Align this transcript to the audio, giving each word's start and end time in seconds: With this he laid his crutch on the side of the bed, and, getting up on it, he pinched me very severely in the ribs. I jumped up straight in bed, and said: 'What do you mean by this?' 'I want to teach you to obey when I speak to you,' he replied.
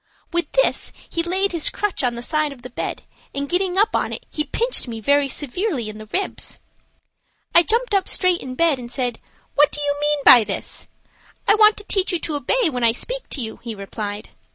With 0.33 0.51
this 0.53 0.91
he 1.11 1.21
laid 1.21 1.51
his 1.51 1.69
crutch 1.69 2.03
on 2.03 2.15
the 2.15 2.23
side 2.23 2.51
of 2.51 2.63
the 2.63 2.71
bed, 2.71 3.03
and, 3.35 3.47
getting 3.47 3.77
up 3.77 3.95
on 3.95 4.11
it, 4.11 4.25
he 4.31 4.43
pinched 4.43 4.87
me 4.87 4.99
very 4.99 5.27
severely 5.27 5.89
in 5.89 5.99
the 5.99 6.07
ribs. 6.07 6.57
I 7.53 7.61
jumped 7.61 7.93
up 7.93 8.07
straight 8.09 8.41
in 8.41 8.55
bed, 8.55 8.79
and 8.79 8.91
said: 8.91 9.19
'What 9.53 9.71
do 9.71 9.79
you 9.79 9.95
mean 10.01 10.19
by 10.25 10.43
this?' 10.43 10.87
'I 11.47 11.53
want 11.53 11.77
to 11.77 11.83
teach 11.83 12.11
you 12.11 12.17
to 12.21 12.33
obey 12.35 12.67
when 12.67 12.83
I 12.83 12.93
speak 12.93 13.29
to 13.29 13.41
you,' 13.41 13.57
he 13.61 13.75
replied. 13.75 14.29